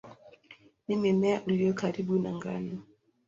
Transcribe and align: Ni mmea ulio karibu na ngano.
Ni 0.87 0.95
mmea 0.95 1.41
ulio 1.47 1.73
karibu 1.73 2.19
na 2.19 2.31
ngano. 2.35 2.77